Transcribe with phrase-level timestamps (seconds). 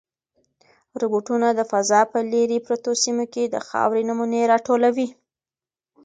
[1.01, 5.07] روبوټونه د فضا په لیرې پرتو سیمو کې د خاورې نمونې راټولوي.